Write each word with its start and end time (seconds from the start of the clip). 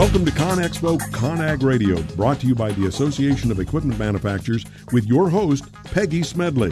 Welcome 0.00 0.24
to 0.24 0.30
ConExpo 0.30 0.98
ConAg 1.10 1.62
Radio, 1.62 2.00
brought 2.16 2.40
to 2.40 2.46
you 2.46 2.54
by 2.54 2.72
the 2.72 2.86
Association 2.86 3.50
of 3.50 3.60
Equipment 3.60 3.98
Manufacturers 3.98 4.64
with 4.92 5.04
your 5.04 5.28
host, 5.28 5.70
Peggy 5.84 6.22
Smedley. 6.22 6.70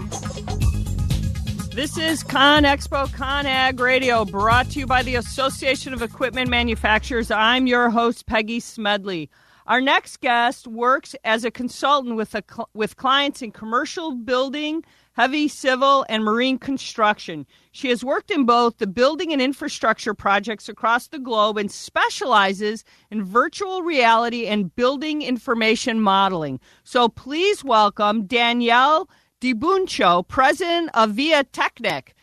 This 1.74 1.99
is 1.99 2.24
ConExpo 2.24 3.08
ConAg 3.08 3.80
Radio, 3.80 4.24
brought 4.24 4.71
to 4.71 4.78
you 4.78 4.87
by 4.87 5.03
the 5.03 5.17
Association 5.17 5.92
of 5.92 6.01
Equipment 6.01 6.49
Manufacturers. 6.49 7.30
I'm 7.30 7.67
your 7.67 7.90
host, 7.90 8.24
Peggy 8.24 8.60
Smedley. 8.60 9.29
Our 9.69 9.82
next 9.82 10.22
guest 10.22 10.66
works 10.66 11.14
as 11.24 11.44
a 11.44 11.51
consultant 11.51 12.16
with, 12.16 12.34
a, 12.34 12.42
with 12.72 12.96
clients 12.96 13.42
in 13.42 13.53
commercial 13.53 14.14
building, 14.14 14.83
heavy 15.12 15.46
civil, 15.46 16.06
and 16.09 16.24
marine 16.24 16.59
construction. 16.59 17.46
She 17.73 17.91
has 17.91 18.02
worked 18.02 18.30
in 18.30 18.46
both 18.46 18.79
the 18.79 18.87
building 18.87 19.30
and 19.30 19.43
infrastructure 19.43 20.15
projects 20.15 20.70
across 20.70 21.09
the 21.09 21.19
globe 21.19 21.59
and 21.59 21.70
specializes 21.70 22.83
in 23.10 23.23
virtual 23.23 23.83
reality 23.83 24.46
and 24.46 24.74
building 24.74 25.20
information 25.20 26.01
modeling. 26.01 26.60
So 26.82 27.10
please 27.10 27.62
welcome 27.62 28.24
Danielle 28.24 29.10
Dy 29.41 29.52
Buncio, 29.52 30.27
president 30.27 30.88
of 30.95 31.10
VIATechnik. 31.10 32.15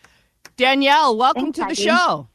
Danielle, 0.57 1.15
welcome 1.15 1.53
Thanks, 1.53 1.59
to 1.59 1.65
the 1.67 1.75
show. 1.75 2.27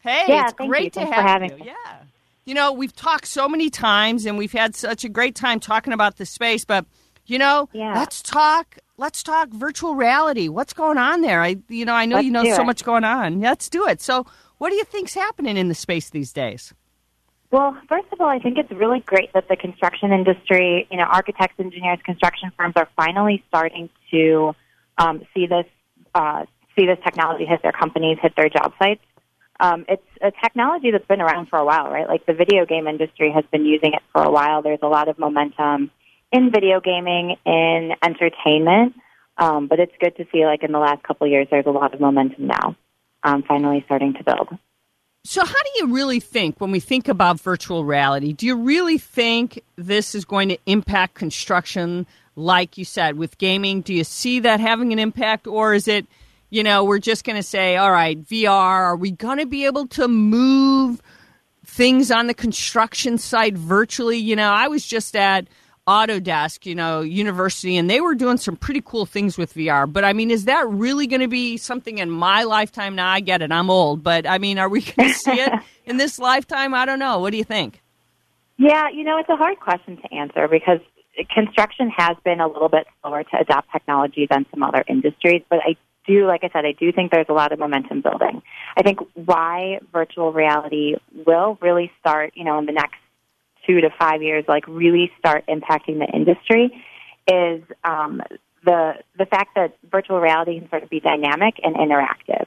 Hey, 0.00 0.24
Yeah, 0.26 0.46
it's 0.48 0.54
great 0.54 0.84
you. 0.84 0.90
to 0.90 1.00
Thanks 1.00 1.14
have 1.14 1.22
for 1.22 1.28
having 1.28 1.50
you. 1.52 1.56
me. 1.58 1.66
Yeah. 1.66 2.05
You 2.46 2.54
know, 2.54 2.72
we've 2.72 2.94
talked 2.94 3.26
so 3.26 3.48
many 3.48 3.70
times 3.70 4.24
and 4.24 4.38
we've 4.38 4.52
had 4.52 4.76
such 4.76 5.02
a 5.02 5.08
great 5.08 5.34
time 5.34 5.58
talking 5.58 5.92
about 5.92 6.16
the 6.16 6.24
space, 6.24 6.64
but 6.64 6.86
you 7.26 7.38
know, 7.38 7.68
Yeah. 7.72 7.92
let's 7.98 8.22
talk 8.22 8.78
let's 8.96 9.22
talk 9.24 9.48
virtual 9.48 9.96
reality. 9.96 10.48
What's 10.48 10.72
going 10.72 10.96
on 10.96 11.22
there? 11.22 11.42
I 11.42 11.56
you 11.68 11.84
know, 11.84 11.92
I 11.92 12.06
know 12.06 12.16
Let's 12.16 12.24
you 12.26 12.30
know 12.30 12.44
so 12.44 12.62
it. 12.62 12.66
much 12.66 12.84
going 12.84 13.02
on. 13.02 13.40
Let's 13.40 13.68
do 13.68 13.86
it. 13.88 14.00
So, 14.00 14.24
what 14.58 14.70
do 14.70 14.76
you 14.76 14.84
think's 14.84 15.12
happening 15.12 15.56
in 15.56 15.66
the 15.68 15.74
space 15.74 16.08
these 16.10 16.32
days? 16.32 16.72
Well, 17.50 17.76
first 17.88 18.06
of 18.12 18.20
all, 18.20 18.28
I 18.28 18.38
think 18.38 18.58
it's 18.58 18.70
really 18.70 19.00
great 19.00 19.32
that 19.32 19.48
the 19.48 19.56
construction 19.56 20.12
industry, 20.12 20.86
you 20.90 20.98
know, 20.98 21.04
architects, 21.04 21.58
engineers, 21.58 21.98
construction 22.04 22.52
firms 22.56 22.74
are 22.76 22.88
finally 22.96 23.42
starting 23.48 23.88
to 24.12 24.54
um, 24.98 25.22
see 25.34 25.46
this 25.46 25.66
uh, 26.14 26.44
see 26.78 26.86
this 26.86 26.98
technology 27.02 27.44
hit 27.44 27.62
their 27.62 27.72
companies, 27.72 28.18
hit 28.22 28.34
their 28.36 28.48
job 28.48 28.72
sites. 28.78 29.02
Um, 29.58 29.84
it's 29.88 30.02
a 30.22 30.30
technology 30.42 30.90
that's 30.90 31.06
been 31.06 31.20
around 31.20 31.48
for 31.48 31.58
a 31.58 31.64
while, 31.64 31.90
right? 31.90 32.06
Like 32.06 32.26
the 32.26 32.34
video 32.34 32.66
game 32.66 32.86
industry 32.86 33.32
has 33.34 33.44
been 33.50 33.64
using 33.64 33.94
it 33.94 34.02
for 34.12 34.22
a 34.22 34.30
while. 34.30 34.62
There's 34.62 34.80
a 34.82 34.88
lot 34.88 35.08
of 35.08 35.18
momentum 35.18 35.90
in 36.32 36.50
video 36.50 36.80
gaming, 36.80 37.36
in 37.46 37.92
entertainment, 38.02 38.94
um, 39.38 39.66
but 39.66 39.78
it's 39.80 39.92
good 40.00 40.16
to 40.16 40.26
see, 40.32 40.44
like 40.44 40.62
in 40.62 40.72
the 40.72 40.78
last 40.78 41.02
couple 41.02 41.26
years, 41.26 41.46
there's 41.50 41.66
a 41.66 41.70
lot 41.70 41.94
of 41.94 42.00
momentum 42.00 42.46
now, 42.46 42.76
um, 43.22 43.42
finally 43.46 43.82
starting 43.86 44.14
to 44.14 44.24
build. 44.24 44.48
So, 45.24 45.44
how 45.44 45.52
do 45.52 45.70
you 45.76 45.92
really 45.92 46.20
think 46.20 46.60
when 46.60 46.70
we 46.70 46.78
think 46.78 47.08
about 47.08 47.40
virtual 47.40 47.84
reality? 47.84 48.32
Do 48.32 48.46
you 48.46 48.54
really 48.56 48.96
think 48.96 49.62
this 49.74 50.14
is 50.14 50.24
going 50.24 50.50
to 50.50 50.58
impact 50.66 51.14
construction, 51.14 52.06
like 52.36 52.78
you 52.78 52.84
said, 52.84 53.18
with 53.18 53.36
gaming? 53.38 53.80
Do 53.80 53.92
you 53.92 54.04
see 54.04 54.40
that 54.40 54.60
having 54.60 54.92
an 54.92 55.00
impact, 55.00 55.48
or 55.48 55.74
is 55.74 55.88
it, 55.88 56.06
you 56.50 56.62
know, 56.62 56.84
we're 56.84 56.98
just 56.98 57.24
going 57.24 57.36
to 57.36 57.42
say, 57.42 57.76
all 57.76 57.90
right, 57.90 58.22
VR, 58.24 58.50
are 58.50 58.96
we 58.96 59.10
going 59.10 59.38
to 59.38 59.46
be 59.46 59.66
able 59.66 59.86
to 59.88 60.08
move 60.08 61.02
things 61.64 62.10
on 62.10 62.26
the 62.26 62.34
construction 62.34 63.18
site 63.18 63.54
virtually? 63.54 64.18
You 64.18 64.36
know, 64.36 64.50
I 64.50 64.68
was 64.68 64.86
just 64.86 65.16
at 65.16 65.48
Autodesk, 65.86 66.66
you 66.66 66.74
know, 66.74 67.00
university, 67.00 67.76
and 67.76 67.88
they 67.88 68.00
were 68.00 68.14
doing 68.14 68.38
some 68.38 68.56
pretty 68.56 68.82
cool 68.84 69.06
things 69.06 69.38
with 69.38 69.54
VR. 69.54 69.90
But 69.90 70.04
I 70.04 70.12
mean, 70.12 70.30
is 70.30 70.46
that 70.46 70.68
really 70.68 71.06
going 71.06 71.20
to 71.20 71.28
be 71.28 71.56
something 71.56 71.98
in 71.98 72.10
my 72.10 72.42
lifetime? 72.42 72.96
Now 72.96 73.08
I 73.08 73.20
get 73.20 73.40
it, 73.40 73.52
I'm 73.52 73.70
old, 73.70 74.02
but 74.02 74.26
I 74.26 74.38
mean, 74.38 74.58
are 74.58 74.68
we 74.68 74.80
going 74.96 75.10
to 75.10 75.14
see 75.14 75.40
it 75.40 75.52
in 75.84 75.96
this 75.96 76.18
lifetime? 76.18 76.74
I 76.74 76.86
don't 76.86 76.98
know. 76.98 77.20
What 77.20 77.30
do 77.30 77.36
you 77.36 77.44
think? 77.44 77.82
Yeah, 78.56 78.88
you 78.88 79.04
know, 79.04 79.18
it's 79.18 79.28
a 79.28 79.36
hard 79.36 79.60
question 79.60 79.96
to 79.98 80.14
answer 80.14 80.48
because 80.48 80.80
construction 81.32 81.90
has 81.96 82.16
been 82.24 82.40
a 82.40 82.48
little 82.48 82.68
bit 82.68 82.86
slower 83.00 83.22
to 83.22 83.38
adopt 83.38 83.70
technology 83.70 84.26
than 84.28 84.46
some 84.50 84.62
other 84.62 84.84
industries, 84.88 85.42
but 85.48 85.60
I 85.64 85.76
do, 86.06 86.26
like 86.26 86.44
I 86.44 86.50
said, 86.52 86.64
I 86.64 86.72
do 86.72 86.92
think 86.92 87.10
there's 87.10 87.26
a 87.28 87.32
lot 87.32 87.52
of 87.52 87.58
momentum 87.58 88.00
building. 88.00 88.42
I 88.76 88.82
think 88.82 89.00
why 89.14 89.80
virtual 89.92 90.32
reality 90.32 90.96
will 91.26 91.58
really 91.60 91.90
start, 92.00 92.32
you 92.34 92.44
know, 92.44 92.58
in 92.58 92.66
the 92.66 92.72
next 92.72 92.96
two 93.66 93.80
to 93.80 93.90
five 93.98 94.22
years, 94.22 94.44
like 94.48 94.66
really 94.68 95.10
start 95.18 95.44
impacting 95.46 95.98
the 95.98 96.08
industry 96.12 96.82
is 97.28 97.62
um, 97.84 98.22
the 98.64 98.94
the 99.18 99.26
fact 99.26 99.56
that 99.56 99.76
virtual 99.90 100.20
reality 100.20 100.60
can 100.60 100.68
sort 100.68 100.82
of 100.82 100.90
be 100.90 101.00
dynamic 101.00 101.54
and 101.62 101.74
interactive. 101.74 102.46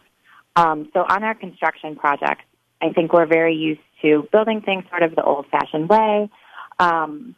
Um, 0.56 0.90
so 0.94 1.02
on 1.02 1.24
our 1.24 1.36
construction 1.36 1.96
projects, 1.96 2.44
I 2.82 2.90
think 2.94 3.14
we're 3.14 3.26
very 3.26 3.56
used 3.56 3.82
to 4.02 4.28
building 4.32 4.62
things 4.62 4.86
sort 4.90 5.04
of 5.04 5.16
the 5.16 5.24
old-fashioned 5.24 5.90
way. 5.90 6.30
Um, 6.80 7.36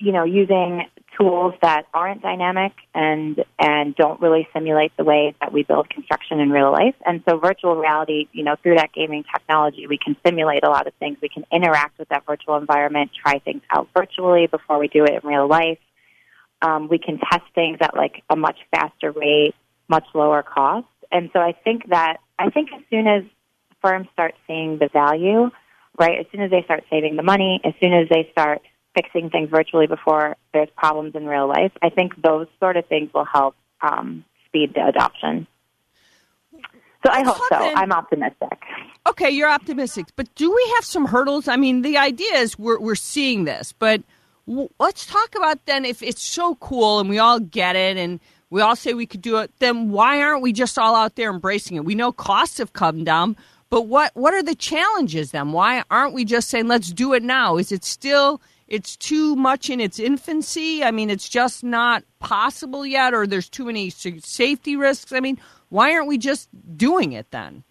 you 0.00 0.12
know, 0.12 0.24
using 0.24 0.86
tools 1.18 1.52
that 1.60 1.82
aren't 1.92 2.22
dynamic 2.22 2.72
and 2.94 3.44
and 3.58 3.94
don't 3.94 4.20
really 4.20 4.48
simulate 4.52 4.96
the 4.96 5.04
way 5.04 5.34
that 5.40 5.52
we 5.52 5.62
build 5.62 5.90
construction 5.90 6.40
in 6.40 6.50
real 6.50 6.72
life. 6.72 6.94
And 7.04 7.22
so 7.28 7.38
virtual 7.38 7.76
reality, 7.76 8.26
you 8.32 8.42
know, 8.42 8.56
through 8.62 8.76
that 8.76 8.92
gaming 8.94 9.24
technology, 9.30 9.86
we 9.86 9.98
can 9.98 10.16
simulate 10.24 10.64
a 10.64 10.70
lot 10.70 10.86
of 10.86 10.94
things. 10.94 11.18
We 11.20 11.28
can 11.28 11.44
interact 11.52 11.98
with 11.98 12.08
that 12.08 12.24
virtual 12.26 12.56
environment, 12.56 13.10
try 13.22 13.38
things 13.40 13.60
out 13.70 13.88
virtually 13.94 14.46
before 14.46 14.78
we 14.78 14.88
do 14.88 15.04
it 15.04 15.22
in 15.22 15.28
real 15.28 15.46
life. 15.46 15.78
Um, 16.62 16.88
we 16.88 16.98
can 16.98 17.18
test 17.18 17.44
things 17.54 17.78
at 17.82 17.94
like 17.94 18.22
a 18.30 18.36
much 18.36 18.58
faster 18.74 19.12
rate, 19.12 19.54
much 19.88 20.06
lower 20.14 20.42
cost. 20.42 20.86
And 21.12 21.28
so 21.34 21.40
I 21.40 21.52
think 21.52 21.90
that 21.90 22.18
I 22.38 22.48
think 22.48 22.70
as 22.74 22.82
soon 22.88 23.06
as 23.06 23.24
firms 23.82 24.08
start 24.14 24.34
seeing 24.46 24.78
the 24.78 24.88
value, 24.90 25.50
right, 25.98 26.18
as 26.18 26.26
soon 26.32 26.40
as 26.40 26.50
they 26.50 26.62
start 26.62 26.84
saving 26.88 27.16
the 27.16 27.22
money, 27.22 27.60
as 27.64 27.74
soon 27.80 27.92
as 27.92 28.08
they 28.08 28.28
start 28.32 28.62
fixing 28.94 29.30
things 29.30 29.50
virtually 29.50 29.86
before 29.86 30.36
there's 30.52 30.68
problems 30.76 31.14
in 31.14 31.26
real 31.26 31.46
life, 31.46 31.72
I 31.82 31.90
think 31.90 32.20
those 32.22 32.46
sort 32.58 32.76
of 32.76 32.86
things 32.86 33.10
will 33.14 33.24
help 33.24 33.54
um, 33.80 34.24
speed 34.46 34.74
the 34.74 34.86
adoption. 34.86 35.46
So 37.04 37.10
I 37.10 37.22
hope 37.22 37.38
so. 37.48 37.56
I'm 37.56 37.92
optimistic. 37.92 38.58
Okay, 39.08 39.30
you're 39.30 39.48
optimistic, 39.48 40.06
but 40.16 40.32
do 40.34 40.54
we 40.54 40.72
have 40.76 40.84
some 40.84 41.06
hurdles? 41.06 41.48
I 41.48 41.56
mean, 41.56 41.80
the 41.80 41.96
idea 41.96 42.34
is 42.34 42.58
we're 42.58 42.78
we're 42.78 42.94
seeing 42.94 43.44
this, 43.44 43.72
but 43.72 44.02
w- 44.46 44.68
let's 44.78 45.06
talk 45.06 45.34
about 45.34 45.64
then 45.64 45.86
if 45.86 46.02
it's 46.02 46.22
so 46.22 46.56
cool 46.56 47.00
and 47.00 47.08
we 47.08 47.18
all 47.18 47.40
get 47.40 47.74
it 47.74 47.96
and 47.96 48.20
we 48.50 48.60
all 48.60 48.76
say 48.76 48.92
we 48.92 49.06
could 49.06 49.22
do 49.22 49.38
it, 49.38 49.50
then 49.60 49.90
why 49.90 50.20
aren't 50.20 50.42
we 50.42 50.52
just 50.52 50.78
all 50.78 50.94
out 50.94 51.14
there 51.14 51.30
embracing 51.30 51.78
it? 51.78 51.86
We 51.86 51.94
know 51.94 52.12
costs 52.12 52.58
have 52.58 52.74
come 52.74 53.02
down, 53.02 53.36
but 53.70 53.86
what 53.86 54.14
what 54.14 54.34
are 54.34 54.42
the 54.42 54.54
challenges 54.54 55.30
then? 55.30 55.52
Why 55.52 55.82
aren't 55.90 56.12
we 56.12 56.26
just 56.26 56.50
saying 56.50 56.68
let's 56.68 56.92
do 56.92 57.14
it 57.14 57.22
now? 57.22 57.56
Is 57.56 57.72
it 57.72 57.82
still 57.82 58.42
it's 58.70 58.96
too 58.96 59.36
much 59.36 59.68
in 59.68 59.80
its 59.80 59.98
infancy? 59.98 60.82
I 60.82 60.92
mean, 60.92 61.10
it's 61.10 61.28
just 61.28 61.62
not 61.62 62.04
possible 62.20 62.86
yet 62.86 63.12
or 63.12 63.26
there's 63.26 63.48
too 63.48 63.64
many 63.64 63.90
safety 63.90 64.76
risks? 64.76 65.12
I 65.12 65.20
mean, 65.20 65.38
why 65.68 65.92
aren't 65.92 66.06
we 66.06 66.16
just 66.16 66.48
doing 66.76 67.12
it 67.12 67.30
then? 67.32 67.64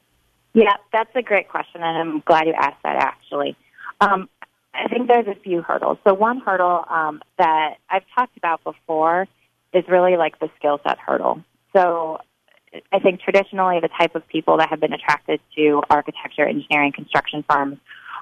Yeah, 0.54 0.74
that's 0.92 1.12
a 1.16 1.22
great 1.22 1.48
question, 1.48 1.82
and 1.82 1.98
I'm 1.98 2.20
glad 2.26 2.48
you 2.48 2.54
asked 2.54 2.84
that 2.84 2.98
actually. 2.98 3.56
Um, 4.02 4.30
I 4.74 4.88
think 4.88 5.08
there's 5.08 5.28
a 5.28 5.40
few 5.40 5.62
hurdles. 5.62 5.98
So, 6.08 6.14
one 6.14 6.40
hurdle 6.40 6.86
um, 6.90 7.22
that 7.38 7.76
I've 7.90 8.04
talked 8.16 8.36
about 8.38 8.64
before 8.64 9.28
is 9.74 9.84
really 9.88 10.18
like 10.18 10.40
the 10.40 10.50
skill 10.58 10.80
set 10.86 10.98
hurdle. 10.98 11.44
So, 11.76 12.20
I 12.92 13.00
think 13.00 13.22
traditionally 13.22 13.80
the 13.80 13.90
type 13.90 14.16
of 14.16 14.28
people 14.28 14.58
that 14.58 14.70
have 14.70 14.80
been 14.80 14.94
attracted 14.94 15.40
to 15.56 15.82
architecture, 15.90 16.46
engineering, 16.46 16.92
construction 16.94 17.44
firms 17.50 17.78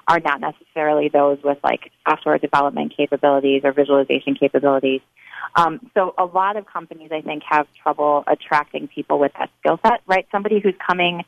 are 0.08 0.20
not 0.20 0.40
necessarily 0.40 1.10
those 1.12 1.38
with 1.44 1.58
like 1.62 1.92
software 2.08 2.38
development 2.38 2.94
capabilities 2.96 3.60
or 3.62 3.72
visualization 3.72 4.34
capabilities. 4.34 5.02
Um, 5.54 5.90
so 5.94 6.14
a 6.18 6.24
lot 6.24 6.56
of 6.56 6.66
companies, 6.66 7.10
I 7.12 7.20
think, 7.20 7.42
have 7.48 7.66
trouble 7.82 8.24
attracting 8.26 8.88
people 8.88 9.18
with 9.18 9.32
that 9.38 9.50
skill 9.60 9.78
set, 9.84 10.00
right? 10.06 10.26
Somebody 10.32 10.60
who's 10.60 10.74
coming 10.84 11.22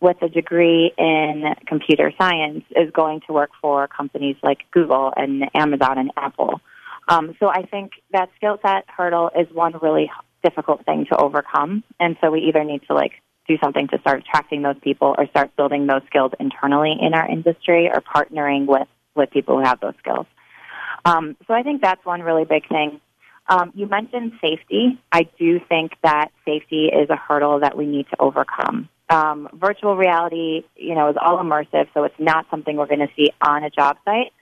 with 0.00 0.16
a 0.22 0.28
degree 0.28 0.92
in 0.96 1.44
computer 1.66 2.12
science 2.18 2.64
is 2.76 2.90
going 2.92 3.20
to 3.26 3.32
work 3.32 3.50
for 3.60 3.88
companies 3.88 4.36
like 4.42 4.58
Google 4.72 5.12
and 5.16 5.44
Amazon 5.54 5.98
and 5.98 6.10
Apple. 6.16 6.60
Um, 7.08 7.34
so 7.40 7.48
I 7.48 7.62
think 7.62 7.92
that 8.12 8.28
skill 8.36 8.58
set 8.62 8.84
hurdle 8.86 9.30
is 9.38 9.46
one 9.52 9.74
really 9.80 10.10
difficult 10.44 10.84
thing 10.84 11.06
to 11.10 11.16
overcome, 11.16 11.82
and 11.98 12.16
so 12.20 12.30
we 12.30 12.40
either 12.42 12.62
need 12.64 12.82
to 12.86 12.94
like 12.94 13.12
do 13.48 13.56
something 13.62 13.88
to 13.88 13.98
start 14.00 14.20
attracting 14.20 14.62
those 14.62 14.76
people 14.82 15.14
or 15.16 15.26
start 15.28 15.56
building 15.56 15.86
those 15.86 16.02
skills 16.06 16.32
internally 16.38 16.94
in 17.00 17.14
our 17.14 17.28
industry 17.28 17.90
or 17.92 18.00
partnering 18.00 18.66
with 18.66 18.86
with 19.16 19.30
people 19.30 19.58
who 19.58 19.64
have 19.64 19.80
those 19.80 19.94
skills. 19.98 20.26
Um, 21.04 21.36
so 21.46 21.54
I 21.54 21.62
think 21.62 21.82
that's 21.82 22.04
one 22.04 22.22
really 22.22 22.44
big 22.44 22.68
thing. 22.68 23.00
Um, 23.48 23.72
you 23.74 23.86
mentioned 23.86 24.32
safety. 24.40 24.98
I 25.10 25.26
do 25.38 25.58
think 25.68 25.92
that 26.02 26.28
safety 26.44 26.86
is 26.86 27.08
a 27.08 27.16
hurdle 27.16 27.60
that 27.60 27.76
we 27.76 27.86
need 27.86 28.06
to 28.10 28.20
overcome. 28.20 28.88
Um, 29.08 29.48
virtual 29.54 29.96
reality, 29.96 30.64
you 30.76 30.94
know, 30.94 31.08
is 31.08 31.16
all 31.20 31.38
immersive, 31.38 31.88
so 31.94 32.04
it's 32.04 32.18
not 32.18 32.46
something 32.50 32.76
we're 32.76 32.86
going 32.86 32.98
to 33.00 33.08
see 33.16 33.30
on 33.40 33.64
a 33.64 33.70
job 33.70 33.96
site. 34.04 34.32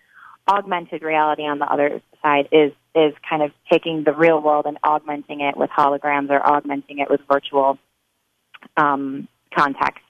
Augmented 0.48 1.02
reality, 1.02 1.42
on 1.42 1.58
the 1.60 1.66
other 1.66 2.02
side, 2.22 2.48
is 2.50 2.72
is 2.94 3.12
kind 3.28 3.42
of 3.42 3.52
taking 3.70 4.04
the 4.04 4.12
real 4.12 4.40
world 4.40 4.64
and 4.66 4.78
augmenting 4.82 5.40
it 5.40 5.56
with 5.56 5.70
holograms 5.70 6.30
or 6.30 6.44
augmenting 6.44 6.98
it 6.98 7.10
with 7.10 7.20
virtual 7.30 7.78
um, 8.76 9.28
context. 9.54 10.04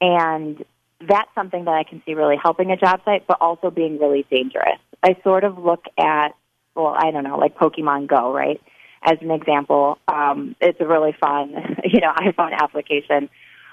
And 0.00 0.64
that's 1.08 1.28
something 1.34 1.64
that 1.64 1.74
I 1.74 1.84
can 1.84 2.02
see 2.04 2.14
really 2.14 2.36
helping 2.40 2.70
a 2.70 2.76
job 2.76 3.00
site, 3.04 3.26
but 3.26 3.38
also 3.40 3.70
being 3.70 3.98
really 3.98 4.26
dangerous. 4.30 4.78
I 5.02 5.16
sort 5.22 5.44
of 5.44 5.58
look 5.58 5.84
at, 5.98 6.30
well, 6.74 6.94
I 6.96 7.10
don't 7.10 7.24
know, 7.24 7.38
like 7.38 7.56
Pokemon 7.56 8.06
Go, 8.08 8.32
right? 8.32 8.60
As 9.02 9.18
an 9.20 9.30
example, 9.30 9.98
um, 10.06 10.54
it's 10.60 10.80
a 10.80 10.86
really 10.86 11.14
fun, 11.20 11.54
you 11.84 12.00
know, 12.00 12.12
iPhone 12.12 12.52
application. 12.52 13.28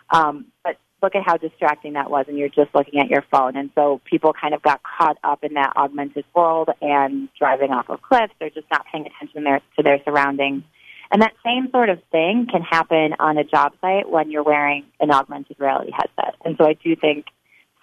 Um, 0.09 0.45
but 0.63 0.77
look 1.01 1.15
at 1.15 1.23
how 1.25 1.37
distracting 1.37 1.93
that 1.93 2.09
was, 2.09 2.25
and 2.27 2.37
you're 2.37 2.49
just 2.49 2.73
looking 2.73 2.99
at 2.99 3.09
your 3.09 3.23
phone. 3.31 3.55
And 3.55 3.69
so 3.75 4.01
people 4.05 4.33
kind 4.33 4.53
of 4.53 4.61
got 4.61 4.81
caught 4.83 5.17
up 5.23 5.43
in 5.43 5.53
that 5.53 5.73
augmented 5.75 6.25
world 6.35 6.69
and 6.81 7.29
driving 7.37 7.71
off 7.71 7.89
of 7.89 8.01
cliffs 8.01 8.33
or 8.41 8.49
just 8.49 8.67
not 8.71 8.85
paying 8.91 9.05
attention 9.05 9.43
there, 9.43 9.61
to 9.77 9.83
their 9.83 10.01
surroundings. 10.03 10.63
And 11.11 11.21
that 11.21 11.33
same 11.43 11.69
sort 11.71 11.89
of 11.89 11.99
thing 12.11 12.47
can 12.51 12.61
happen 12.61 13.15
on 13.19 13.37
a 13.37 13.43
job 13.43 13.73
site 13.81 14.09
when 14.09 14.29
you're 14.29 14.43
wearing 14.43 14.85
an 14.99 15.11
augmented 15.11 15.57
reality 15.59 15.91
headset. 15.91 16.35
And 16.45 16.55
so 16.57 16.67
I 16.67 16.73
do 16.73 16.95
think 16.95 17.25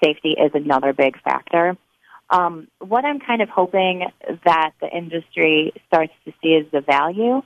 safety 0.02 0.36
is 0.38 0.52
another 0.54 0.92
big 0.92 1.20
factor. 1.22 1.76
Um, 2.30 2.68
what 2.80 3.04
I'm 3.04 3.20
kind 3.20 3.42
of 3.42 3.48
hoping 3.48 4.04
that 4.44 4.72
the 4.80 4.88
industry 4.88 5.72
starts 5.86 6.12
to 6.24 6.32
see 6.42 6.48
is 6.48 6.66
the 6.72 6.80
value. 6.80 7.42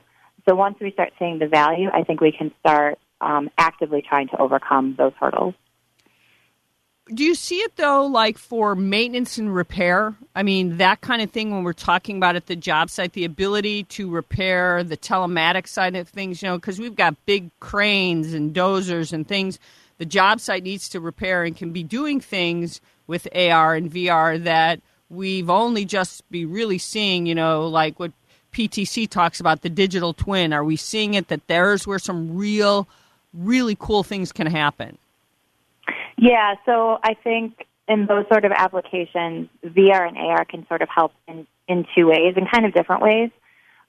So 0.47 0.55
once 0.55 0.77
we 0.81 0.91
start 0.91 1.13
seeing 1.19 1.39
the 1.39 1.47
value, 1.47 1.89
I 1.93 2.03
think 2.03 2.21
we 2.21 2.31
can 2.31 2.51
start 2.59 2.99
um, 3.19 3.49
actively 3.57 4.03
trying 4.07 4.27
to 4.29 4.37
overcome 4.41 4.95
those 4.97 5.13
hurdles. 5.19 5.53
Do 7.13 7.25
you 7.25 7.35
see 7.35 7.57
it 7.57 7.75
though, 7.75 8.05
like 8.05 8.37
for 8.37 8.73
maintenance 8.73 9.37
and 9.37 9.53
repair? 9.53 10.15
I 10.33 10.43
mean, 10.43 10.77
that 10.77 11.01
kind 11.01 11.21
of 11.21 11.29
thing 11.29 11.51
when 11.51 11.65
we're 11.65 11.73
talking 11.73 12.15
about 12.15 12.37
at 12.37 12.45
the 12.45 12.55
job 12.55 12.89
site, 12.89 13.11
the 13.11 13.25
ability 13.25 13.83
to 13.83 14.09
repair 14.09 14.81
the 14.81 14.95
telematics 14.95 15.67
side 15.67 15.97
of 15.97 16.07
things, 16.07 16.41
you 16.41 16.47
know, 16.47 16.57
because 16.57 16.79
we've 16.79 16.95
got 16.95 17.25
big 17.25 17.49
cranes 17.59 18.33
and 18.33 18.55
dozers 18.55 19.11
and 19.11 19.27
things. 19.27 19.59
The 19.97 20.05
job 20.05 20.39
site 20.39 20.63
needs 20.63 20.87
to 20.89 21.01
repair 21.01 21.43
and 21.43 21.55
can 21.55 21.73
be 21.73 21.83
doing 21.83 22.21
things 22.21 22.79
with 23.07 23.27
AR 23.35 23.75
and 23.75 23.91
VR 23.91 24.41
that 24.45 24.79
we've 25.09 25.49
only 25.49 25.83
just 25.83 26.29
be 26.31 26.45
really 26.45 26.77
seeing, 26.77 27.25
you 27.25 27.35
know, 27.35 27.67
like 27.67 27.99
what 27.99 28.13
PTC 28.53 29.09
talks 29.09 29.41
about 29.41 29.63
the 29.63 29.69
digital 29.69 30.13
twin. 30.13 30.53
Are 30.53 30.63
we 30.63 30.77
seeing 30.77 31.15
it 31.15 31.27
that 31.27 31.47
there's 31.47 31.85
where 31.85 31.99
some 31.99 32.37
real, 32.37 32.87
really 33.33 33.75
cool 33.77 34.03
things 34.03 34.31
can 34.31 34.47
happen? 34.47 34.97
Yeah, 36.21 36.53
so 36.67 36.99
I 37.03 37.15
think 37.15 37.65
in 37.87 38.05
those 38.05 38.25
sort 38.31 38.45
of 38.45 38.51
applications, 38.51 39.49
VR 39.65 40.07
and 40.07 40.15
AR 40.15 40.45
can 40.45 40.67
sort 40.67 40.83
of 40.83 40.87
help 40.87 41.13
in, 41.27 41.47
in 41.67 41.83
two 41.95 42.05
ways, 42.05 42.35
in 42.37 42.45
kind 42.45 42.63
of 42.63 42.75
different 42.75 43.01
ways. 43.01 43.31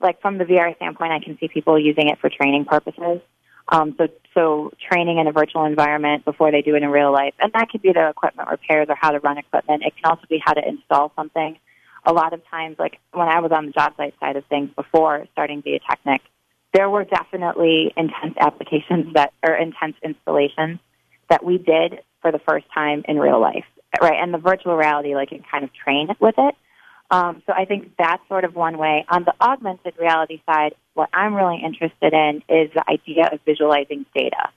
Like 0.00 0.22
from 0.22 0.38
the 0.38 0.44
VR 0.44 0.74
standpoint, 0.76 1.12
I 1.12 1.20
can 1.22 1.36
see 1.38 1.48
people 1.48 1.78
using 1.78 2.08
it 2.08 2.18
for 2.20 2.30
training 2.30 2.64
purposes. 2.64 3.20
Um, 3.68 3.94
so, 3.98 4.08
so 4.32 4.70
training 4.90 5.18
in 5.18 5.26
a 5.26 5.32
virtual 5.32 5.66
environment 5.66 6.24
before 6.24 6.50
they 6.50 6.62
do 6.62 6.74
it 6.74 6.82
in 6.82 6.88
real 6.88 7.12
life, 7.12 7.34
and 7.38 7.52
that 7.52 7.68
could 7.68 7.82
be 7.82 7.92
the 7.92 8.08
equipment 8.08 8.48
repairs 8.50 8.86
or 8.88 8.96
how 8.98 9.10
to 9.10 9.20
run 9.20 9.36
equipment. 9.36 9.82
It 9.84 9.92
can 9.96 10.10
also 10.10 10.22
be 10.26 10.40
how 10.42 10.54
to 10.54 10.66
install 10.66 11.12
something. 11.14 11.58
A 12.06 12.14
lot 12.14 12.32
of 12.32 12.40
times, 12.50 12.76
like 12.78 12.98
when 13.12 13.28
I 13.28 13.40
was 13.40 13.52
on 13.52 13.66
the 13.66 13.72
job 13.72 13.92
site 13.98 14.14
side 14.20 14.36
of 14.36 14.46
things 14.46 14.70
before 14.74 15.26
starting 15.32 15.62
VIATechnik, 15.62 16.20
there 16.72 16.88
were 16.88 17.04
definitely 17.04 17.92
intense 17.94 18.38
applications 18.40 19.12
that 19.12 19.34
or 19.46 19.54
intense 19.54 19.96
installations 20.02 20.80
that 21.28 21.44
we 21.44 21.58
did 21.58 22.00
for 22.22 22.32
the 22.32 22.38
first 22.38 22.66
time 22.72 23.02
in 23.06 23.18
real 23.18 23.40
life, 23.40 23.64
right? 24.00 24.18
And 24.20 24.32
the 24.32 24.38
virtual 24.38 24.76
reality, 24.76 25.14
like, 25.14 25.28
can 25.28 25.44
kind 25.50 25.64
of 25.64 25.70
train 25.74 26.08
with 26.20 26.36
it. 26.38 26.54
Um, 27.10 27.42
so 27.46 27.52
I 27.52 27.66
think 27.66 27.92
that's 27.98 28.26
sort 28.28 28.44
of 28.44 28.54
one 28.54 28.78
way. 28.78 29.04
On 29.10 29.24
the 29.24 29.34
augmented 29.38 29.94
reality 29.98 30.40
side, 30.46 30.74
what 30.94 31.10
I'm 31.12 31.34
really 31.34 31.60
interested 31.62 32.14
in 32.14 32.36
is 32.48 32.70
the 32.74 32.84
idea 32.88 33.28
of 33.30 33.40
visualizing 33.44 34.06
data. 34.14 34.48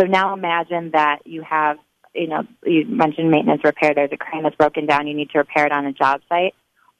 So 0.00 0.06
now 0.06 0.34
imagine 0.34 0.90
that 0.94 1.20
you 1.26 1.42
have, 1.42 1.78
you 2.12 2.26
know, 2.26 2.42
you 2.64 2.86
mentioned 2.86 3.30
maintenance 3.30 3.62
repair. 3.62 3.94
There's 3.94 4.10
a 4.12 4.16
crane 4.16 4.42
that's 4.42 4.56
broken 4.56 4.86
down. 4.86 5.06
You 5.06 5.14
need 5.14 5.30
to 5.30 5.38
repair 5.38 5.66
it 5.66 5.72
on 5.72 5.86
a 5.86 5.92
job 5.92 6.22
site. 6.28 6.54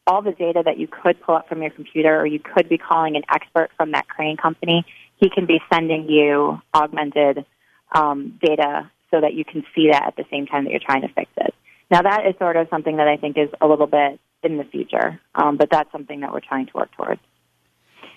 All 0.07 0.23
the 0.23 0.33
data 0.33 0.63
that 0.65 0.79
you 0.79 0.87
could 0.87 1.21
pull 1.21 1.35
up 1.35 1.49
from 1.49 1.63
your 1.63 1.71
computer, 1.71 2.21
or 2.21 2.27
you 2.27 2.39
could 2.39 2.69
be 2.69 2.79
calling 2.79 3.17
an 3.17 3.23
expert 3.29 3.71
from 3.77 3.93
that 3.93 4.07
crane 4.09 4.37
company, 4.37 4.85
he 5.17 5.31
can 5.31 5.47
be 5.47 5.61
sending 5.73 6.09
you 6.09 6.61
augmented 6.75 7.45
um, 7.93 8.39
data 8.41 8.91
so 9.13 9.21
that 9.21 9.35
you 9.35 9.45
can 9.45 9.65
see 9.75 9.91
that 9.93 10.05
at 10.09 10.17
the 10.17 10.25
same 10.31 10.47
time 10.47 10.65
that 10.65 10.71
you're 10.71 10.81
trying 10.85 11.03
to 11.03 11.09
fix 11.09 11.31
it. 11.37 11.55
Now, 11.91 12.03
that 12.03 12.27
is 12.27 12.35
sort 12.39 12.57
of 12.57 12.67
something 12.71 12.97
that 12.97 13.07
I 13.07 13.17
think 13.19 13.37
is 13.37 13.51
a 13.61 13.67
little 13.67 13.87
bit 13.87 14.19
in 14.43 14.57
the 14.57 14.65
future, 14.65 15.21
um, 15.35 15.57
but 15.57 15.69
that's 15.71 15.93
something 15.93 16.21
that 16.21 16.33
we're 16.33 16.41
trying 16.41 16.67
to 16.67 16.73
work 16.75 16.91
towards. 16.97 17.21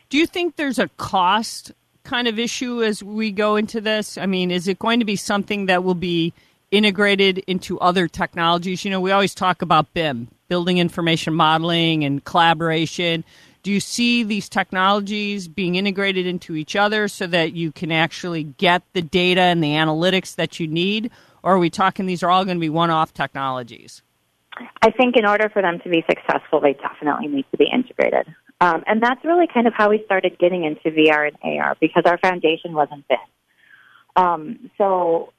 Do 0.09 0.18
you 0.18 0.25
think 0.25 0.56
there's 0.56 0.80
a 0.80 0.88
cost 0.97 1.71
kind 2.03 2.27
of 2.27 2.39
issue 2.39 2.83
as 2.83 3.03
we 3.03 3.31
go 3.31 3.57
into 3.57 3.81
this? 3.81 4.18
I 4.18 4.25
mean, 4.25 4.50
is 4.50 4.68
it 4.68 4.80
going 4.80 5.00
to 5.00 5.06
be 5.06 5.15
something 5.15 5.65
that 5.65 5.83
will 5.83 5.95
be 5.95 6.33
integrated 6.71 7.39
into 7.39 7.80
other 7.80 8.07
technologies? 8.07 8.86
You 8.86 8.92
know, 8.92 9.01
we 9.01 9.12
always 9.12 9.36
talk 9.36 9.62
about 9.62 9.94
BIM, 9.94 10.30
building 10.47 10.77
information 10.77 11.33
modeling 11.33 12.03
and 12.03 12.24
collaboration. 12.24 13.24
Do 13.66 13.72
you 13.72 13.80
see 13.80 14.22
these 14.22 14.48
technologies 14.48 15.48
being 15.48 15.74
integrated 15.74 16.28
into 16.28 16.56
each 16.56 16.76
other 16.76 17.08
so 17.08 17.26
that 17.26 17.54
you 17.54 17.72
can 17.72 17.92
actually 17.92 18.44
get 18.44 18.84
the 18.94 19.02
data 19.02 19.42
and 19.42 19.64
the 19.64 19.70
analytics 19.70 20.36
that 20.36 20.60
you 20.60 20.68
need? 20.68 21.10
Or 21.42 21.56
are 21.56 21.58
we 21.58 21.72
talking 21.72 22.06
these 22.06 22.22
are 22.22 22.30
all 22.30 22.46
going 22.46 22.58
to 22.58 22.62
be 22.62 22.70
one 22.70 22.92
off 22.92 23.12
technologies? 23.12 24.04
I 24.84 24.92
think 24.92 25.18
in 25.18 25.26
order 25.26 25.50
for 25.50 25.64
them 25.64 25.80
to 25.80 25.90
be 25.90 26.06
successful, 26.08 26.62
they 26.62 26.74
definitely 26.74 27.26
need 27.26 27.46
to 27.50 27.58
be 27.58 27.66
integrated. 27.74 28.28
Um, 28.62 28.84
and 28.86 29.02
that's 29.02 29.26
really 29.26 29.48
kind 29.52 29.66
of 29.66 29.74
how 29.74 29.90
we 29.90 30.04
started 30.06 30.38
getting 30.38 30.64
into 30.64 30.96
VR 30.96 31.32
and 31.32 31.60
AR 31.60 31.76
because 31.82 32.04
our 32.06 32.20
foundation 32.20 32.74
wasn't 32.74 33.08
this. 33.08 33.18
Um, 34.16 34.70
so 34.78 35.34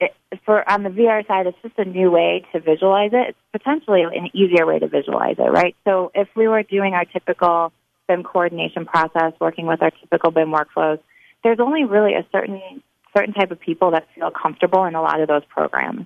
it, 0.00 0.14
for 0.44 0.68
on 0.68 0.82
the 0.82 0.90
VR 0.90 1.26
side, 1.26 1.46
it's 1.46 1.56
just 1.62 1.78
a 1.78 1.84
new 1.84 2.10
way 2.10 2.44
to 2.52 2.60
visualize 2.60 3.10
it. 3.12 3.30
It's 3.30 3.38
potentially 3.52 4.02
an 4.02 4.30
easier 4.34 4.66
way 4.66 4.78
to 4.78 4.88
visualize 4.88 5.36
it, 5.38 5.50
right? 5.50 5.74
So 5.84 6.10
if 6.14 6.28
we 6.36 6.48
were 6.48 6.62
doing 6.62 6.94
our 6.94 7.04
typical 7.04 7.72
BIM 8.08 8.22
coordination 8.22 8.84
process, 8.84 9.32
working 9.40 9.66
with 9.66 9.82
our 9.82 9.90
typical 9.90 10.30
BIM 10.30 10.52
workflows, 10.52 11.00
there's 11.42 11.60
only 11.60 11.84
really 11.84 12.14
a 12.14 12.26
certain 12.30 12.60
certain 13.16 13.32
type 13.32 13.50
of 13.50 13.58
people 13.58 13.92
that 13.92 14.06
feel 14.14 14.30
comfortable 14.30 14.84
in 14.84 14.94
a 14.94 15.00
lot 15.00 15.20
of 15.20 15.28
those 15.28 15.44
programs. 15.48 16.04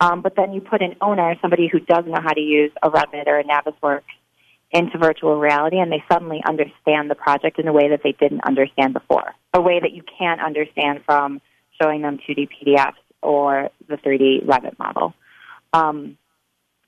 Um, 0.00 0.22
but 0.22 0.34
then 0.34 0.54
you 0.54 0.62
put 0.62 0.80
an 0.80 0.94
owner, 1.02 1.34
somebody 1.42 1.68
who 1.70 1.80
does 1.80 2.04
know 2.06 2.20
how 2.22 2.32
to 2.32 2.40
use 2.40 2.70
a 2.82 2.88
Revit 2.88 3.26
or 3.26 3.38
a 3.38 3.44
Navisworks 3.44 4.02
into 4.70 4.96
virtual 4.96 5.38
reality, 5.38 5.78
and 5.78 5.92
they 5.92 6.02
suddenly 6.10 6.40
understand 6.48 7.10
the 7.10 7.14
project 7.14 7.58
in 7.58 7.68
a 7.68 7.72
way 7.72 7.90
that 7.90 8.00
they 8.02 8.12
didn't 8.12 8.42
understand 8.44 8.94
before, 8.94 9.34
a 9.52 9.60
way 9.60 9.80
that 9.80 9.92
you 9.92 10.02
can't 10.18 10.40
understand 10.40 11.00
from 11.04 11.40
showing 11.80 12.00
them 12.00 12.18
2D 12.26 12.48
PDFs 12.48 12.94
or 13.22 13.70
the 13.88 13.96
3D 13.96 14.44
Revit 14.46 14.78
model. 14.78 15.14
Um, 15.72 16.16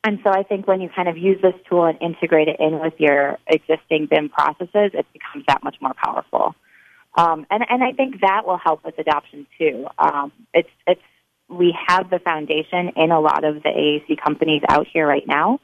and 0.02 0.18
so 0.24 0.30
I 0.30 0.42
think 0.44 0.66
when 0.66 0.80
you 0.80 0.88
kind 0.88 1.08
of 1.08 1.18
use 1.18 1.40
this 1.42 1.54
tool 1.68 1.84
and 1.84 2.00
integrate 2.00 2.48
it 2.48 2.56
in 2.58 2.80
with 2.80 2.94
your 2.98 3.38
existing 3.46 4.06
BIM 4.10 4.30
processes, 4.30 4.92
it 4.94 5.06
becomes 5.12 5.44
that 5.46 5.62
much 5.62 5.76
more 5.80 5.92
powerful. 5.94 6.54
Um, 7.18 7.46
and, 7.50 7.64
and 7.68 7.82
I 7.82 7.92
think 7.92 8.20
that 8.20 8.46
will 8.46 8.56
help 8.56 8.84
with 8.84 8.98
adoption 8.98 9.46
too. 9.58 9.86
Um, 9.98 10.32
it's, 10.54 10.70
it's, 10.86 11.02
we 11.48 11.76
have 11.88 12.08
the 12.08 12.20
foundation 12.20 12.92
in 12.96 13.10
a 13.10 13.20
lot 13.20 13.44
of 13.44 13.62
the 13.62 13.68
AEC 13.68 14.22
companies 14.22 14.62
out 14.68 14.86
here 14.90 15.06
right 15.06 15.26
now. 15.26 15.60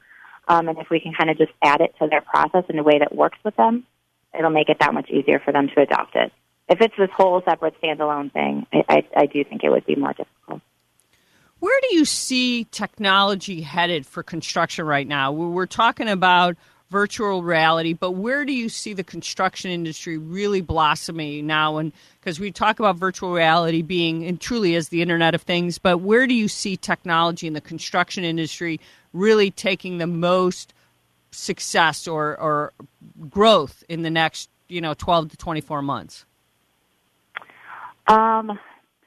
Um, 0.48 0.68
and 0.68 0.78
if 0.78 0.90
we 0.90 1.00
can 1.00 1.12
kind 1.14 1.30
of 1.30 1.38
just 1.38 1.52
add 1.62 1.80
it 1.80 1.94
to 2.00 2.08
their 2.08 2.20
process 2.20 2.64
in 2.68 2.78
a 2.78 2.82
way 2.82 2.98
that 2.98 3.14
works 3.14 3.38
with 3.44 3.56
them, 3.56 3.86
it'll 4.36 4.50
make 4.50 4.68
it 4.68 4.78
that 4.80 4.92
much 4.92 5.08
easier 5.08 5.40
for 5.44 5.52
them 5.52 5.68
to 5.74 5.80
adopt 5.80 6.14
it 6.14 6.32
if 6.68 6.80
it's 6.80 6.94
this 6.98 7.10
whole 7.16 7.42
separate 7.44 7.80
standalone 7.80 8.32
thing, 8.32 8.66
I, 8.72 8.84
I, 8.88 9.08
I 9.16 9.26
do 9.26 9.44
think 9.44 9.62
it 9.62 9.70
would 9.70 9.86
be 9.86 9.94
more 9.94 10.12
difficult. 10.12 10.60
Where 11.58 11.80
do 11.88 11.96
you 11.96 12.04
see 12.04 12.64
technology 12.64 13.62
headed 13.62 14.06
for 14.06 14.22
construction 14.22 14.84
right 14.84 15.06
now? 15.06 15.32
We're 15.32 15.66
talking 15.66 16.08
about 16.08 16.56
virtual 16.90 17.42
reality, 17.42 17.92
but 17.92 18.12
where 18.12 18.44
do 18.44 18.52
you 18.52 18.68
see 18.68 18.92
the 18.92 19.02
construction 19.02 19.70
industry 19.70 20.18
really 20.18 20.60
blossoming 20.60 21.46
now? 21.46 21.78
And 21.78 21.92
because 22.20 22.38
we 22.38 22.52
talk 22.52 22.78
about 22.78 22.96
virtual 22.96 23.32
reality 23.32 23.82
being 23.82 24.24
and 24.24 24.40
truly 24.40 24.76
as 24.76 24.88
the 24.88 25.02
Internet 25.02 25.34
of 25.34 25.42
Things, 25.42 25.78
but 25.78 25.98
where 25.98 26.26
do 26.26 26.34
you 26.34 26.46
see 26.46 26.76
technology 26.76 27.46
in 27.46 27.54
the 27.54 27.60
construction 27.60 28.22
industry 28.22 28.80
really 29.12 29.50
taking 29.50 29.98
the 29.98 30.06
most 30.06 30.74
success 31.30 32.06
or, 32.06 32.38
or 32.38 32.72
growth 33.28 33.82
in 33.88 34.02
the 34.02 34.10
next 34.10 34.48
you 34.68 34.80
know 34.80 34.94
12 34.94 35.30
to 35.30 35.36
24 35.36 35.82
months? 35.82 36.24
Um, 38.08 38.58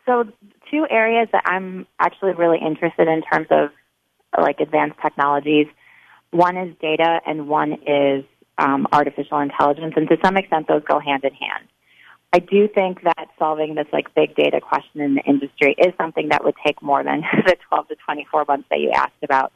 so 0.05 0.25
two 0.71 0.85
areas 0.89 1.27
that 1.31 1.43
I'm 1.45 1.87
actually 1.99 2.33
really 2.33 2.59
interested 2.59 3.07
in 3.07 3.21
terms 3.21 3.47
of 3.51 3.69
like 4.37 4.59
advanced 4.59 4.99
technologies. 5.01 5.67
One 6.31 6.57
is 6.57 6.75
data, 6.81 7.21
and 7.25 7.47
one 7.47 7.73
is 7.87 8.23
um, 8.57 8.87
artificial 8.91 9.39
intelligence, 9.39 9.93
and 9.95 10.07
to 10.09 10.17
some 10.23 10.37
extent, 10.37 10.67
those 10.67 10.83
go 10.83 10.99
hand 10.99 11.23
in 11.23 11.33
hand. 11.33 11.67
I 12.31 12.39
do 12.39 12.67
think 12.67 13.01
that 13.03 13.29
solving 13.39 13.73
this 13.73 13.87
like 13.91 14.13
big 14.13 14.35
data 14.35 14.61
question 14.61 15.01
in 15.01 15.15
the 15.15 15.21
industry 15.21 15.73
is 15.77 15.93
something 15.97 16.29
that 16.29 16.43
would 16.43 16.53
take 16.65 16.81
more 16.81 17.03
than 17.03 17.21
the 17.45 17.55
12 17.69 17.87
to 17.87 17.95
24 18.05 18.45
months 18.47 18.67
that 18.69 18.79
you 18.79 18.91
asked 18.91 19.23
about. 19.23 19.51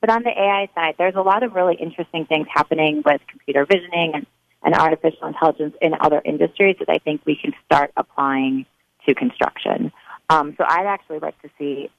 But 0.00 0.10
on 0.10 0.22
the 0.22 0.30
AI 0.30 0.68
side, 0.74 0.94
there's 0.98 1.14
a 1.14 1.20
lot 1.20 1.42
of 1.42 1.54
really 1.54 1.74
interesting 1.74 2.24
things 2.26 2.46
happening 2.52 3.02
with 3.04 3.20
computer 3.28 3.66
visioning 3.66 4.12
and, 4.14 4.26
and 4.62 4.74
artificial 4.74 5.26
intelligence 5.26 5.74
in 5.82 5.92
other 6.00 6.22
industries 6.24 6.76
that 6.78 6.88
I 6.88 6.98
think 6.98 7.20
we 7.26 7.36
can 7.36 7.52
start 7.66 7.92
applying 7.96 8.64
to 9.06 9.14
construction. 9.14 9.92
Um, 10.28 10.54
so 10.58 10.64
I'd 10.66 10.86
actually 10.86 11.20
like 11.20 11.40
to 11.42 11.48
see 11.58 11.90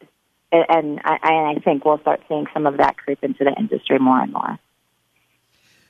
and 0.52 1.02
I, 1.04 1.18
and 1.24 1.58
I 1.58 1.62
think 1.62 1.84
we'll 1.84 2.00
start 2.00 2.22
seeing 2.28 2.46
some 2.54 2.66
of 2.66 2.78
that 2.78 2.98
creep 2.98 3.20
into 3.22 3.44
the 3.44 3.54
industry 3.58 4.00
more 4.00 4.22
and 4.22 4.32
more. 4.32 4.58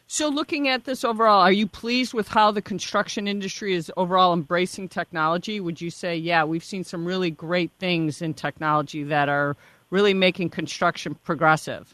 So, 0.10 0.30
looking 0.30 0.70
at 0.70 0.86
this 0.86 1.04
overall, 1.04 1.42
are 1.42 1.52
you 1.52 1.68
pleased 1.68 2.14
with 2.14 2.30
how 2.30 2.52
the 2.52 2.62
construction 2.62 3.28
industry 3.28 3.74
is 3.74 3.92
overall 3.98 4.34
embracing 4.34 4.88
technology? 4.88 5.60
Would 5.60 5.82
you 5.82 5.90
say, 5.90 6.16
yeah, 6.16 6.46
we've 6.46 6.64
seen 6.64 6.86
some 6.86 7.06
really 7.06 7.30
great 7.30 7.72
things 7.78 8.22
in 8.22 8.34
technology 8.34 9.04
that 9.04 9.28
are 9.28 9.58
really 9.90 10.14
making 10.14 10.50
construction 10.50 11.16
progressive? 11.26 11.94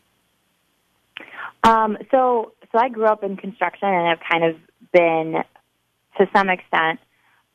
Um, 1.64 1.98
so, 2.12 2.52
so 2.72 2.78
I 2.78 2.90
grew 2.90 3.06
up 3.06 3.24
in 3.24 3.36
construction 3.36 3.90
and 3.90 4.08
have 4.08 4.20
kind 4.30 4.44
of 4.44 4.58
been, 4.92 5.44
to 6.18 6.30
some 6.36 6.50
extent, 6.50 7.00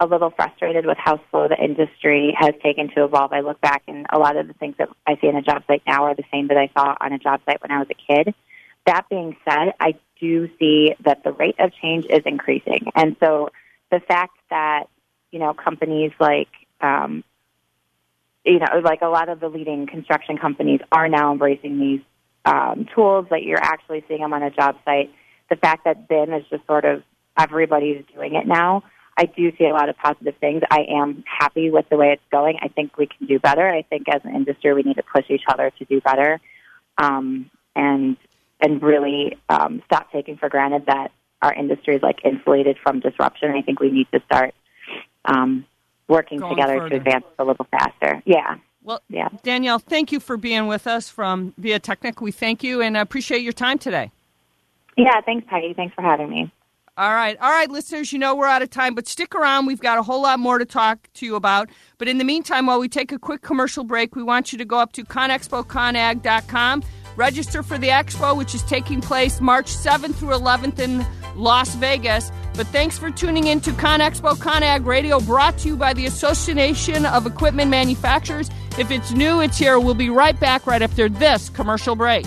a 0.00 0.06
little 0.06 0.30
frustrated 0.30 0.86
with 0.86 0.98
how 0.98 1.20
slow 1.30 1.48
the 1.48 1.56
industry 1.62 2.34
has 2.38 2.54
taken 2.62 2.88
to 2.94 3.04
evolve. 3.04 3.32
I 3.32 3.40
look 3.40 3.60
back 3.60 3.82
and 3.88 4.06
a 4.10 4.18
lot 4.18 4.36
of 4.36 4.46
the 4.46 4.52
things 4.54 4.76
that 4.78 4.88
I 5.06 5.16
see 5.20 5.26
in 5.26 5.36
a 5.36 5.42
job 5.42 5.64
site 5.66 5.82
now 5.86 6.04
are 6.04 6.14
the 6.14 6.24
same 6.32 6.48
that 6.48 6.56
I 6.56 6.70
saw 6.72 6.94
on 7.00 7.12
a 7.12 7.18
job 7.18 7.40
site 7.44 7.60
when 7.60 7.72
I 7.72 7.78
was 7.78 7.88
a 7.90 7.94
kid. 7.94 8.34
That 8.86 9.08
being 9.10 9.36
said, 9.44 9.74
I 9.80 9.94
do 10.20 10.48
see 10.58 10.94
that 11.04 11.24
the 11.24 11.32
rate 11.32 11.56
of 11.58 11.72
change 11.82 12.06
is 12.08 12.22
increasing. 12.26 12.90
And 12.94 13.16
so 13.20 13.50
the 13.90 14.00
fact 14.00 14.38
that, 14.50 14.84
you 15.32 15.40
know, 15.40 15.52
companies 15.52 16.12
like, 16.20 16.48
um, 16.80 17.24
you 18.44 18.60
know, 18.60 18.66
like 18.82 19.02
a 19.02 19.08
lot 19.08 19.28
of 19.28 19.40
the 19.40 19.48
leading 19.48 19.86
construction 19.86 20.38
companies 20.38 20.80
are 20.92 21.08
now 21.08 21.32
embracing 21.32 21.80
these 21.80 22.00
um, 22.44 22.86
tools 22.94 23.26
that 23.30 23.42
you're 23.42 23.62
actually 23.62 24.04
seeing 24.06 24.20
them 24.20 24.32
on 24.32 24.42
a 24.42 24.50
job 24.50 24.76
site. 24.84 25.10
The 25.50 25.56
fact 25.56 25.84
that 25.84 26.08
BIM 26.08 26.32
is 26.32 26.44
just 26.50 26.66
sort 26.66 26.84
of 26.84 27.02
everybody's 27.36 28.04
doing 28.14 28.36
it 28.36 28.46
now. 28.46 28.84
I 29.18 29.25
do 29.25 29.50
see 29.58 29.64
a 29.64 29.72
lot 29.72 29.88
of 29.88 29.96
positive 29.96 30.37
things. 30.40 30.62
I 30.70 30.87
am 30.88 31.25
happy 31.26 31.70
with 31.70 31.88
the 31.88 31.96
way 31.96 32.12
it's 32.12 32.22
going. 32.30 32.56
I 32.62 32.68
think 32.68 32.96
we 32.96 33.06
can 33.08 33.26
do 33.26 33.40
better. 33.40 33.68
I 33.68 33.82
think 33.82 34.08
as 34.08 34.20
an 34.25 34.32
industry, 34.34 34.72
we 34.75 34.84
need 34.84 34.94
to 34.94 35.02
push 35.02 35.25
each 35.28 35.42
other 35.48 35.72
to 35.76 35.84
do 35.87 36.00
better. 36.00 36.40
Um, 36.96 37.50
and 37.75 38.16
and 38.60 38.80
really 38.82 39.37
um, 39.48 39.82
stop 39.87 40.10
taking 40.12 40.37
for 40.37 40.48
granted 40.48 40.87
that 40.87 41.10
our 41.42 41.52
industry 41.52 41.96
is 41.96 42.02
like 42.02 42.25
insulated 42.25 42.76
from 42.82 43.00
disruption. 43.00 43.50
I 43.50 43.62
think 43.62 43.80
we 43.80 43.90
need 43.90 44.06
to 44.12 44.20
start 44.26 44.54
um, 45.25 45.64
working 46.08 46.38
Going 46.38 46.56
together 46.56 46.78
further. 46.78 46.90
to 46.90 46.96
advance 46.96 47.25
a 47.38 47.44
little 47.44 47.66
faster. 47.70 48.22
Yeah. 48.25 48.56
Well, 48.82 49.02
Yeah. 49.08 49.28
Danielle, 49.42 49.78
thank 49.78 50.12
you 50.12 50.18
for 50.20 50.37
being 50.37 50.66
with 50.66 50.87
us 50.87 51.08
from 51.08 51.52
VIATechnik. 51.60 52.20
We 52.20 52.32
thank 52.32 52.62
you 52.62 52.80
and 52.80 52.96
appreciate 52.96 53.42
your 53.42 53.52
time 53.52 53.78
today. 53.78 54.10
Yeah. 54.96 55.20
Thanks, 55.20 55.46
Peggy. 55.48 55.75
Thanks 55.75 55.94
for 55.94 56.02
having 56.02 56.30
me. 56.30 56.50
All 56.98 57.14
right. 57.14 57.38
All 57.40 57.52
right, 57.52 57.70
listeners, 57.70 58.12
you 58.12 58.18
know 58.18 58.34
we're 58.34 58.48
out 58.48 58.60
of 58.60 58.70
time, 58.70 58.96
but 58.96 59.06
stick 59.06 59.32
around. 59.36 59.66
We've 59.66 59.80
got 59.80 59.98
a 59.98 60.02
whole 60.02 60.22
lot 60.22 60.40
more 60.40 60.58
to 60.58 60.64
talk 60.64 61.08
to 61.14 61.24
you 61.24 61.36
about. 61.36 61.70
But 61.96 62.08
in 62.08 62.18
the 62.18 62.24
meantime, 62.24 62.66
while 62.66 62.80
we 62.80 62.88
take 62.88 63.12
a 63.12 63.20
quick 63.20 63.40
commercial 63.40 63.84
break, 63.84 64.16
we 64.16 64.24
want 64.24 64.50
you 64.50 64.58
to 64.58 64.64
go 64.64 64.80
up 64.80 64.90
to 64.94 65.04
conexpoconag.com, 65.04 66.82
register 67.14 67.62
for 67.62 67.78
the 67.78 67.86
expo, 67.86 68.36
which 68.36 68.52
is 68.52 68.64
taking 68.64 69.00
place 69.00 69.40
March 69.40 69.66
7th 69.66 70.16
through 70.16 70.30
11th 70.30 70.80
in 70.80 71.06
Las 71.36 71.76
Vegas. 71.76 72.32
But 72.54 72.66
thanks 72.66 72.98
for 72.98 73.12
tuning 73.12 73.46
in 73.46 73.60
to 73.60 73.70
ConExpo 73.70 74.34
ConAg 74.38 74.84
Radio, 74.84 75.20
brought 75.20 75.56
to 75.58 75.68
you 75.68 75.76
by 75.76 75.92
the 75.92 76.06
Association 76.06 77.06
of 77.06 77.26
Equipment 77.26 77.70
Manufacturers. 77.70 78.50
If 78.76 78.90
it's 78.90 79.12
new, 79.12 79.38
it's 79.40 79.56
here. 79.56 79.78
We'll 79.78 79.94
be 79.94 80.10
right 80.10 80.38
back 80.40 80.66
right 80.66 80.82
after 80.82 81.08
this 81.08 81.48
commercial 81.48 81.94
break. 81.94 82.26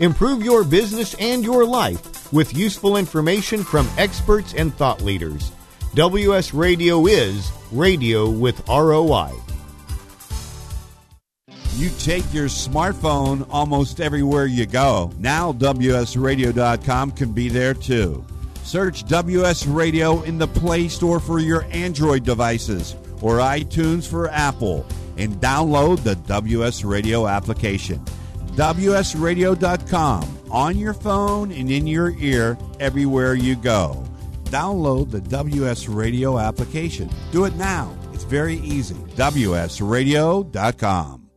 Improve 0.00 0.42
your 0.42 0.64
business 0.64 1.14
and 1.20 1.44
your 1.44 1.66
life 1.66 2.32
with 2.32 2.56
useful 2.56 2.96
information 2.96 3.62
from 3.62 3.86
experts 3.98 4.54
and 4.54 4.74
thought 4.74 5.02
leaders. 5.02 5.52
WS 5.94 6.54
Radio 6.54 7.06
is 7.06 7.52
radio 7.70 8.30
with 8.30 8.66
ROI. 8.66 9.30
You 11.74 11.90
take 11.98 12.24
your 12.32 12.46
smartphone 12.46 13.46
almost 13.50 14.00
everywhere 14.00 14.46
you 14.46 14.64
go. 14.64 15.12
Now, 15.18 15.52
WSRadio.com 15.52 17.10
can 17.10 17.32
be 17.32 17.50
there 17.50 17.74
too. 17.74 18.24
Search 18.62 19.04
WS 19.04 19.66
Radio 19.66 20.22
in 20.22 20.38
the 20.38 20.48
Play 20.48 20.88
Store 20.88 21.20
for 21.20 21.40
your 21.40 21.64
Android 21.72 22.24
devices 22.24 22.96
or 23.20 23.36
iTunes 23.36 24.08
for 24.08 24.30
Apple 24.30 24.86
and 25.18 25.34
download 25.34 26.02
the 26.02 26.14
WS 26.14 26.84
Radio 26.84 27.26
application. 27.26 28.02
WSRadio.com 28.52 30.38
on 30.50 30.78
your 30.78 30.94
phone 30.94 31.52
and 31.52 31.70
in 31.70 31.86
your 31.86 32.10
ear 32.18 32.58
everywhere 32.78 33.34
you 33.34 33.56
go. 33.56 34.02
Download 34.44 35.10
the 35.10 35.20
WS 35.20 35.88
Radio 35.88 36.38
application. 36.38 37.10
Do 37.30 37.44
it 37.44 37.54
now. 37.54 37.94
It's 38.12 38.24
very 38.24 38.56
easy. 38.56 38.96
WSRadio.com. 38.96 41.30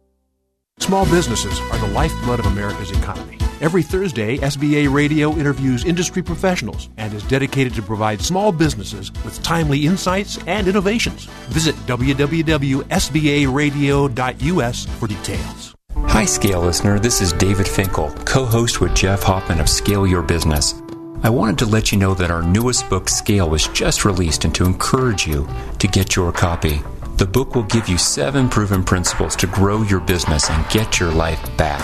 Small 0.80 1.06
businesses 1.06 1.60
are 1.60 1.78
the 1.78 1.94
lifeblood 1.94 2.40
of 2.40 2.48
America's 2.48 2.90
economy. 2.92 3.38
Every 3.62 3.84
Thursday, 3.84 4.38
SBA 4.40 4.92
Radio 4.94 5.32
interviews 5.38 5.86
industry 5.86 6.22
professionals 6.22 6.90
and 6.98 7.14
is 7.14 7.24
dedicated 7.24 7.74
to 7.76 7.82
provide 7.82 8.22
small 8.22 8.52
businesses 8.52 9.10
with 9.24 9.42
timely 9.44 9.86
insights 9.86 10.38
and 10.48 10.68
innovations. 10.68 11.24
Visit 11.48 11.76
www.sbaradio.us 11.88 14.86
for 14.86 15.08
details. 15.08 15.73
Hi, 16.14 16.26
Scale 16.26 16.62
listener. 16.62 17.00
This 17.00 17.22
is 17.22 17.34
David 17.34 17.68
Finkel, 17.68 18.12
co 18.24 18.46
host 18.46 18.80
with 18.80 18.94
Jeff 18.94 19.24
Hoffman 19.24 19.60
of 19.60 19.68
Scale 19.68 20.06
Your 20.06 20.22
Business. 20.22 20.76
I 21.24 21.32
wanted 21.32 21.58
to 21.58 21.66
let 21.66 21.92
you 21.92 21.98
know 21.98 22.14
that 22.14 22.30
our 22.30 22.44
newest 22.44 22.88
book, 22.88 23.10
Scale, 23.10 23.50
was 23.50 23.68
just 23.70 24.06
released 24.06 24.46
and 24.46 24.54
to 24.54 24.64
encourage 24.64 25.26
you 25.26 25.50
to 25.80 25.88
get 25.88 26.16
your 26.16 26.32
copy. 26.32 26.84
The 27.18 27.26
book 27.26 27.56
will 27.56 27.64
give 27.64 27.90
you 27.90 27.98
seven 27.98 28.48
proven 28.48 28.84
principles 28.84 29.36
to 29.38 29.48
grow 29.48 29.82
your 29.82 30.02
business 30.02 30.52
and 30.52 30.70
get 30.70 31.00
your 31.00 31.12
life 31.12 31.42
back. 31.58 31.82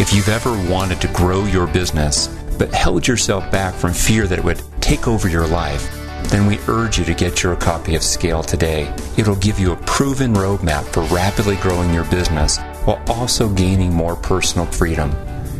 If 0.00 0.12
you've 0.12 0.28
ever 0.28 0.50
wanted 0.68 1.00
to 1.02 1.12
grow 1.12 1.44
your 1.44 1.68
business, 1.68 2.26
but 2.58 2.74
held 2.74 3.06
yourself 3.06 3.48
back 3.52 3.74
from 3.74 3.92
fear 3.92 4.26
that 4.26 4.40
it 4.40 4.44
would 4.44 4.60
take 4.80 5.06
over 5.06 5.28
your 5.28 5.46
life, 5.46 5.88
then 6.30 6.48
we 6.48 6.58
urge 6.66 6.98
you 6.98 7.04
to 7.04 7.14
get 7.14 7.44
your 7.44 7.54
copy 7.54 7.94
of 7.94 8.02
Scale 8.02 8.42
today. 8.42 8.92
It'll 9.16 9.36
give 9.36 9.60
you 9.60 9.70
a 9.70 9.82
proven 9.86 10.34
roadmap 10.34 10.82
for 10.86 11.02
rapidly 11.14 11.54
growing 11.62 11.94
your 11.94 12.06
business 12.06 12.58
while 12.88 13.00
also 13.06 13.48
gaining 13.50 13.92
more 13.92 14.16
personal 14.16 14.64
freedom. 14.64 15.12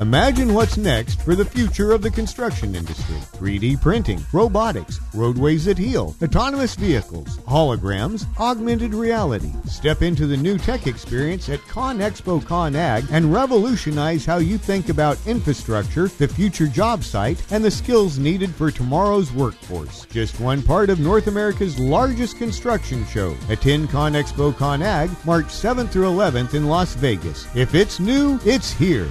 Imagine 0.00 0.54
what's 0.54 0.76
next 0.76 1.22
for 1.22 1.36
the 1.36 1.44
future 1.44 1.92
of 1.92 2.02
the 2.02 2.10
construction 2.10 2.74
industry 2.74 3.14
3D 3.38 3.80
printing, 3.80 4.20
robotics, 4.32 4.98
roadways 5.14 5.66
that 5.66 5.78
heal, 5.78 6.16
autonomous 6.20 6.74
vehicles, 6.74 7.38
holograms, 7.46 8.26
augmented 8.40 8.92
reality. 8.92 9.52
Step 9.66 10.02
into 10.02 10.26
the 10.26 10.36
new 10.36 10.58
tech 10.58 10.88
experience 10.88 11.48
at 11.48 11.60
ConExpo 11.60 12.42
ConAg 12.42 13.08
and 13.12 13.32
revolutionize 13.32 14.26
how 14.26 14.38
you 14.38 14.58
think 14.58 14.88
about 14.88 15.24
infrastructure, 15.28 16.08
the 16.08 16.26
future 16.26 16.66
job 16.66 17.04
site, 17.04 17.40
and 17.52 17.64
the 17.64 17.70
skills 17.70 18.18
needed 18.18 18.52
for 18.52 18.72
tomorrow's 18.72 19.30
workforce. 19.30 20.06
Just 20.06 20.40
one 20.40 20.60
part 20.60 20.90
of 20.90 20.98
North 20.98 21.28
America's 21.28 21.78
largest 21.78 22.36
construction 22.36 23.06
show. 23.06 23.36
Attend 23.48 23.90
ConExpo 23.90 24.54
ConAg 24.54 25.24
March 25.24 25.46
7th 25.46 25.90
through 25.90 26.06
11th 26.06 26.54
in 26.54 26.66
Las 26.66 26.96
Vegas. 26.96 27.46
If 27.54 27.76
it's 27.76 28.00
new, 28.00 28.40
it's 28.44 28.72
here. 28.72 29.08